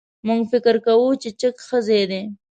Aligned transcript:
موږ 0.27 0.41
فکر 0.51 0.75
کوو 0.85 1.09
چې 1.21 1.29
چک 1.39 1.55
ښه 1.65 1.79
ځای 1.87 2.03
دی. 2.11 2.21